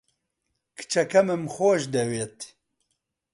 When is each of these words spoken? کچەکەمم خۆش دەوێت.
کچەکەمم 0.77 1.43
خۆش 1.53 1.81
دەوێت. 1.93 2.37